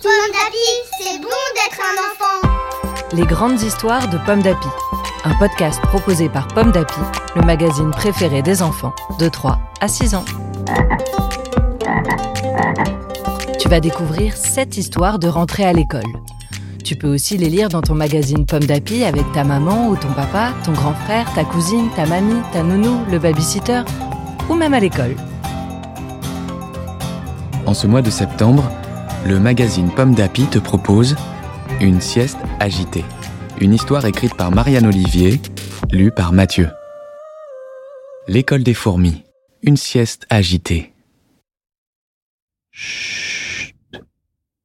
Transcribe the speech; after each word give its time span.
Pomme 0.00 0.32
d'Api, 0.32 0.68
c'est 0.98 1.18
bon 1.18 1.28
d'être 1.54 1.78
un 1.78 1.96
enfant. 2.08 2.40
Les 3.12 3.26
grandes 3.26 3.60
histoires 3.60 4.08
de 4.08 4.16
Pomme 4.24 4.40
d'Api. 4.40 4.68
Un 5.24 5.34
podcast 5.34 5.78
proposé 5.82 6.30
par 6.30 6.48
Pomme 6.48 6.72
d'Api, 6.72 7.00
le 7.36 7.42
magazine 7.42 7.90
préféré 7.90 8.40
des 8.40 8.62
enfants 8.62 8.94
de 9.18 9.28
3 9.28 9.58
à 9.82 9.88
6 9.88 10.14
ans. 10.14 10.24
Tu 13.60 13.68
vas 13.68 13.80
découvrir 13.80 14.38
7 14.38 14.78
histoires 14.78 15.18
de 15.18 15.28
rentrée 15.28 15.64
à 15.64 15.74
l'école. 15.74 16.00
Tu 16.82 16.96
peux 16.96 17.12
aussi 17.12 17.36
les 17.36 17.50
lire 17.50 17.68
dans 17.68 17.82
ton 17.82 17.94
magazine 17.94 18.46
Pomme 18.46 18.64
d'Api 18.64 19.04
avec 19.04 19.30
ta 19.32 19.44
maman 19.44 19.88
ou 19.88 19.96
ton 19.96 20.12
papa, 20.14 20.54
ton 20.64 20.72
grand 20.72 20.94
frère, 20.94 21.30
ta 21.34 21.44
cousine, 21.44 21.90
ta 21.94 22.06
mamie, 22.06 22.40
ta 22.54 22.62
nounou, 22.62 23.04
le 23.10 23.18
babysitter 23.18 23.82
ou 24.48 24.54
même 24.54 24.72
à 24.72 24.80
l'école. 24.80 25.14
En 27.66 27.74
ce 27.74 27.86
mois 27.86 28.02
de 28.02 28.10
septembre, 28.10 28.68
le 29.24 29.38
magazine 29.38 29.94
Pomme 29.94 30.14
d'Api 30.14 30.46
te 30.48 30.58
propose 30.58 31.14
Une 31.80 32.00
sieste 32.00 32.38
agitée. 32.58 33.04
Une 33.60 33.72
histoire 33.72 34.04
écrite 34.04 34.36
par 34.36 34.50
Marianne 34.50 34.86
Olivier, 34.86 35.40
lue 35.92 36.10
par 36.10 36.32
Mathieu. 36.32 36.68
L'école 38.26 38.64
des 38.64 38.74
fourmis. 38.74 39.22
Une 39.62 39.76
sieste 39.76 40.26
agitée. 40.28 40.92
Chut. 42.72 43.76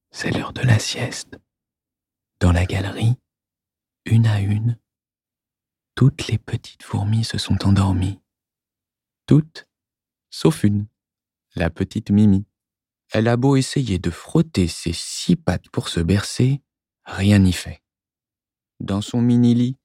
C'est 0.09 0.31
l'heure 0.31 0.53
de 0.53 0.61
la 0.61 0.79
sieste. 0.79 1.39
Dans 2.39 2.51
la 2.51 2.65
galerie, 2.65 3.15
une 4.05 4.25
à 4.25 4.39
une, 4.39 4.77
toutes 5.93 6.27
les 6.27 6.39
petites 6.39 6.83
fourmis 6.83 7.23
se 7.23 7.37
sont 7.37 7.67
endormies. 7.67 8.19
Toutes, 9.27 9.67
sauf 10.31 10.63
une, 10.63 10.87
la 11.55 11.69
petite 11.69 12.09
Mimi. 12.09 12.45
Elle 13.11 13.27
a 13.27 13.37
beau 13.37 13.55
essayer 13.55 13.99
de 13.99 14.09
frotter 14.09 14.67
ses 14.67 14.93
six 14.93 15.35
pattes 15.35 15.69
pour 15.69 15.89
se 15.89 15.99
bercer, 15.99 16.61
rien 17.05 17.39
n'y 17.39 17.53
fait. 17.53 17.81
Dans 18.79 19.01
son 19.01 19.21
mini-lit, 19.21 19.77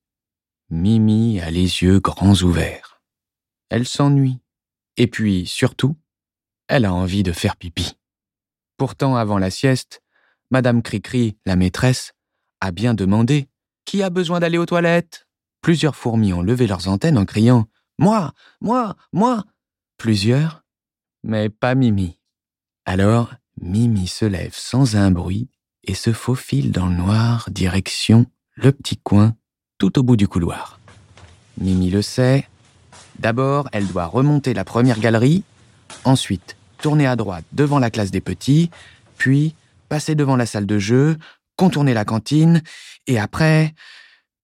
Mimi 0.71 1.39
a 1.41 1.51
les 1.51 1.83
yeux 1.83 2.01
grands 2.01 2.35
ouverts. 2.43 3.03
Elle 3.69 3.87
s'ennuie. 3.87 4.41
Et 4.97 5.07
puis, 5.07 5.47
surtout, 5.47 5.97
elle 6.67 6.85
a 6.85 6.93
envie 6.93 7.23
de 7.23 7.33
faire 7.33 7.57
pipi. 7.57 7.99
Pourtant, 8.77 9.17
avant 9.17 9.39
la 9.39 9.51
sieste, 9.51 10.03
Madame 10.51 10.83
Cricri, 10.83 11.37
la 11.47 11.57
maîtresse, 11.57 12.15
a 12.61 12.71
bien 12.71 12.95
demandé 12.95 13.49
Qui 13.85 14.03
a 14.03 14.11
besoin 14.11 14.41
d'aller 14.41 14.59
aux 14.59 14.67
toilettes? 14.67 15.29
Plusieurs 15.61 15.97
fourmis 15.97 16.33
ont 16.33 16.43
levé 16.43 16.67
leurs 16.67 16.89
antennes 16.89 17.19
en 17.19 17.25
criant 17.25 17.67
Moi, 17.99 18.33
moi, 18.61 18.97
moi 19.13 19.45
Plusieurs, 19.99 20.65
mais 21.23 21.49
pas 21.51 21.75
Mimi. 21.75 22.19
Alors, 22.85 23.33
Mimi 23.61 24.09
se 24.09 24.25
lève 24.25 24.55
sans 24.55 24.97
un 24.97 25.11
bruit 25.11 25.49
et 25.85 25.95
se 25.95 26.13
faufile 26.13 26.73
dans 26.73 26.87
le 26.87 26.97
noir, 26.97 27.49
direction 27.51 28.27
le 28.55 28.73
petit 28.73 28.97
coin, 28.97 29.37
tout 29.79 29.99
au 29.99 30.03
bout 30.03 30.17
du 30.17 30.29
couloir. 30.29 30.81
Mimi 31.59 31.91
le 31.91 32.03
sait. 32.03 32.49
D'abord, 33.19 33.69
elle 33.73 33.87
doit 33.87 34.07
remonter 34.07 34.55
la 34.55 34.65
première 34.65 34.99
galerie, 34.99 35.45
ensuite 36.05 36.57
tourner 36.79 37.07
à 37.07 37.17
droite 37.17 37.45
devant 37.53 37.79
la 37.79 37.91
classe 37.91 38.11
des 38.11 38.21
petits, 38.21 38.71
puis 39.17 39.55
passer 39.89 40.15
devant 40.15 40.37
la 40.37 40.47
salle 40.47 40.67
de 40.67 40.79
jeu, 40.79 41.17
contourner 41.57 41.95
la 41.95 42.05
cantine, 42.05 42.63
et 43.07 43.19
après... 43.19 43.75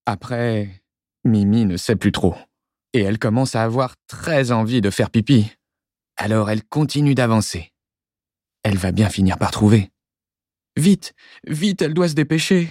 Après... 0.06 0.83
Mimi 1.25 1.64
ne 1.64 1.77
sait 1.77 1.97
plus 1.97 2.12
trop. 2.12 2.36
Et 2.92 3.00
elle 3.00 3.19
commence 3.19 3.56
à 3.56 3.64
avoir 3.64 3.97
très 4.06 4.52
envie 4.52 4.80
de 4.80 4.91
faire 4.91 5.11
pipi. 5.11 5.50
Alors 6.17 6.48
elle 6.48 6.64
continue 6.64 7.14
d'avancer. 7.14 7.73
Elle 8.69 8.77
va 8.77 8.92
bien 8.92 9.08
finir 9.08 9.38
par 9.38 9.50
trouver. 9.50 9.91
Vite, 10.77 11.14
vite, 11.47 11.80
elle 11.80 11.94
doit 11.94 12.11
se 12.11 12.14
dépêcher. 12.14 12.69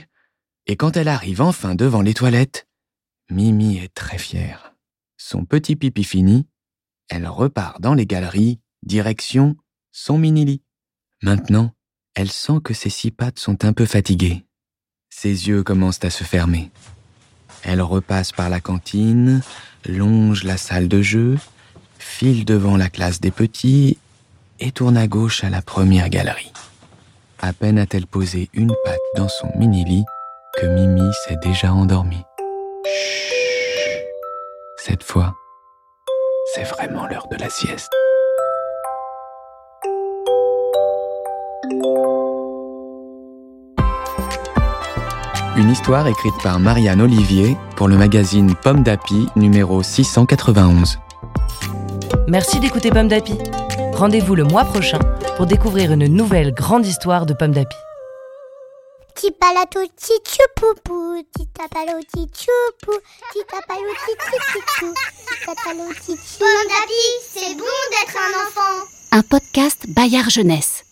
Et 0.68 0.76
quand 0.76 0.96
elle 0.96 1.08
arrive 1.08 1.42
enfin 1.42 1.74
devant 1.74 2.02
les 2.02 2.14
toilettes, 2.14 2.68
Mimi 3.32 3.80
est 3.80 3.92
très 3.96 4.20
fière. 4.20 4.76
Son 5.18 5.44
petit 5.44 5.76
pipi 5.76 6.04
fini, 6.04 6.46
elle 7.10 7.28
repart 7.28 7.82
dans 7.82 7.96
les 7.96 8.06
galeries, 8.06 8.60
direction 8.84 9.58
son 9.92 10.20
mini-lit. 10.20 10.62
Maintenant, 11.24 11.74
elle 12.14 12.30
sent 12.30 12.60
que 12.64 12.76
ses 12.76 12.92
six 12.92 13.10
pattes 13.10 13.40
sont 13.40 13.66
un 13.66 13.74
peu 13.74 13.88
fatiguées. 13.88 14.46
Ses 15.10 15.48
yeux 15.48 15.64
commencent 15.64 16.06
à 16.06 16.12
se 16.12 16.24
fermer. 16.24 16.70
Elle 17.64 17.82
repasse 17.82 18.32
par 18.32 18.52
la 18.52 18.60
cantine, 18.60 19.42
longe 19.84 20.44
la 20.44 20.58
salle 20.58 20.90
de 20.90 21.02
jeu, 21.02 21.40
file 21.98 22.46
devant 22.46 22.78
la 22.78 22.92
classe 22.92 23.20
des 23.20 23.32
petits 23.32 23.98
et 24.60 24.72
tourne 24.72 24.98
à 24.98 25.08
gauche 25.08 25.44
à 25.44 25.50
la 25.50 25.62
première 25.62 26.10
galerie. 26.10 26.52
À 27.40 27.54
peine 27.54 27.78
a-t-elle 27.78 28.08
posé 28.08 28.50
une 28.54 28.74
patte 28.84 29.00
dans 29.16 29.30
son 29.30 29.50
mini-lit 29.58 30.06
que 30.58 30.66
Mimi 30.66 31.10
s'est 31.26 31.38
déjà 31.44 31.72
endormie. 31.72 32.24
Chut. 32.86 33.38
Cette 34.78 35.04
fois, 35.04 35.34
c'est 36.54 36.64
vraiment 36.64 37.06
l'heure 37.08 37.28
de 37.30 37.36
la 37.36 37.50
sieste. 37.50 37.92
Une 45.58 45.72
histoire 45.72 46.08
écrite 46.08 46.36
par 46.42 46.60
Marianne 46.60 47.02
Olivier 47.02 47.58
pour 47.76 47.88
le 47.88 47.98
magazine 47.98 48.56
Pomme 48.56 48.84
d'Api 48.84 49.28
numéro 49.36 49.84
691. 49.84 51.00
Merci 52.28 52.60
d'écouter 52.60 52.92
Pomme 52.92 53.08
d'Api. 53.08 53.38
Rendez-vous 53.98 54.36
le 54.36 54.44
mois 54.44 54.64
prochain 54.64 55.00
pour 55.38 55.48
découvrir 55.48 55.92
une 55.92 56.06
nouvelle 56.06 56.54
grande 56.54 56.86
histoire 56.86 57.26
de 57.26 57.34
Pomme 57.34 57.52
d'Api. 57.52 57.76
Petit 59.16 59.32
palato, 59.32 59.80
petit 59.96 60.40
poupou. 60.56 61.24
Petit 61.34 61.48
tapalo, 61.48 61.98
petit 62.02 62.28
choupou. 62.32 63.00
Petit 63.32 63.44
tapalo, 63.50 63.88
petit 64.06 64.60
chou. 64.78 64.94
Petit 64.94 65.46
tapalo, 65.48 65.90
petit 65.96 66.16
Pomme 66.38 66.68
d'Api, 66.70 67.04
c'est 67.34 67.56
bon 67.56 67.64
d'être 67.90 68.18
un 68.18 68.46
enfant. 68.46 68.86
Un 69.14 69.24
podcast 69.24 69.88
Bayard 69.88 70.30
Jeunesse. 70.30 70.87